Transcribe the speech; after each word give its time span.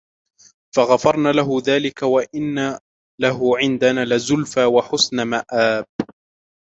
فَغَفَرْنَا 0.75 1.29
لَهُ 1.31 1.61
ذَلِكَ 1.65 2.01
وَإِنَّ 2.03 2.79
لَهُ 3.21 3.57
عِنْدَنَا 3.63 4.05
لَزُلْفَى 4.05 4.65
وَحُسْنَ 4.65 5.23
مَآبٍ 5.27 5.85